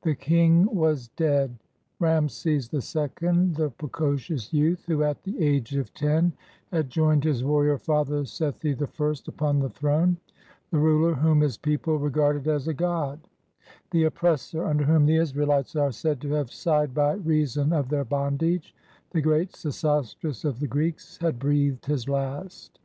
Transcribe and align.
The 0.00 0.14
king 0.14 0.64
was 0.74 1.08
dead! 1.08 1.58
Rameses 2.00 2.72
II, 2.72 3.30
the 3.52 3.70
precocious 3.76 4.50
youth 4.50 4.86
who 4.86 5.02
at 5.02 5.24
the 5.24 5.38
age 5.38 5.76
of 5.76 5.92
ten 5.92 6.32
had 6.72 6.88
joined 6.88 7.24
his 7.24 7.44
warrior 7.44 7.76
father 7.76 8.22
Sethi 8.24 8.74
I 8.80 9.18
upon 9.30 9.58
the 9.58 9.68
throne; 9.68 10.16
the 10.70 10.78
ruler 10.78 11.12
whom 11.16 11.42
his 11.42 11.58
people 11.58 11.98
re 11.98 12.08
garded 12.10 12.48
as 12.48 12.66
a 12.66 12.72
god; 12.72 13.20
the 13.90 14.04
oppressor 14.04 14.64
under 14.64 14.84
whom 14.84 15.04
the 15.04 15.16
Israelites 15.16 15.76
are 15.76 15.92
said 15.92 16.22
to 16.22 16.32
have" 16.32 16.50
sighed 16.64 16.94
by 16.94 17.12
reason 17.12 17.70
of 17.74 17.90
their 17.90 18.06
bondage"; 18.06 18.74
the 19.12 19.20
great 19.20 19.52
Sesostris 19.52 20.46
of 20.46 20.60
the 20.60 20.66
Greeks,— 20.66 21.18
had 21.20 21.38
breathed 21.38 21.84
his 21.84 22.08
last. 22.08 22.80